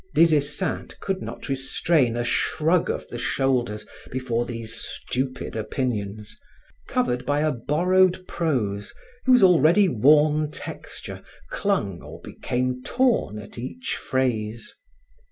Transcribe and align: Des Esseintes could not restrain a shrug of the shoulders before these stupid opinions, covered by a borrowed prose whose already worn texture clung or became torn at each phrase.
Des 0.15 0.35
Esseintes 0.35 0.95
could 0.99 1.21
not 1.21 1.47
restrain 1.47 2.17
a 2.17 2.23
shrug 2.23 2.89
of 2.89 3.07
the 3.09 3.19
shoulders 3.19 3.85
before 4.09 4.47
these 4.47 4.73
stupid 4.73 5.55
opinions, 5.55 6.35
covered 6.87 7.23
by 7.23 7.41
a 7.41 7.51
borrowed 7.51 8.25
prose 8.27 8.95
whose 9.27 9.43
already 9.43 9.87
worn 9.87 10.49
texture 10.49 11.21
clung 11.51 12.01
or 12.01 12.19
became 12.19 12.81
torn 12.81 13.37
at 13.37 13.59
each 13.59 13.95
phrase. 13.95 14.73